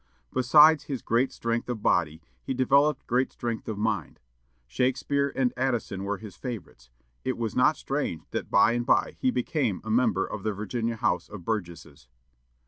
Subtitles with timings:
[0.33, 4.19] Besides this great strength of body, he developed great strength of mind.
[4.65, 6.89] Shakespeare and Addison were his favorites.
[7.23, 10.95] It was not strange that by and by he became a member of the Virginia
[10.95, 12.07] House of Burgesses.